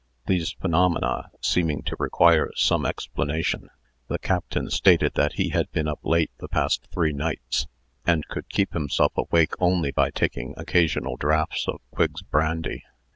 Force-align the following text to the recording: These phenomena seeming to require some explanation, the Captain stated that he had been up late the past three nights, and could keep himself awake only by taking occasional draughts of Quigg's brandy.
These 0.25 0.53
phenomena 0.53 1.29
seeming 1.41 1.83
to 1.83 1.95
require 1.99 2.49
some 2.55 2.87
explanation, 2.87 3.69
the 4.07 4.17
Captain 4.17 4.71
stated 4.71 5.13
that 5.13 5.33
he 5.33 5.49
had 5.49 5.71
been 5.71 5.87
up 5.87 5.99
late 6.01 6.31
the 6.39 6.47
past 6.47 6.87
three 6.91 7.13
nights, 7.13 7.67
and 8.03 8.27
could 8.27 8.49
keep 8.49 8.73
himself 8.73 9.13
awake 9.15 9.53
only 9.59 9.91
by 9.91 10.09
taking 10.09 10.55
occasional 10.57 11.17
draughts 11.17 11.67
of 11.67 11.81
Quigg's 11.91 12.23
brandy. 12.23 12.83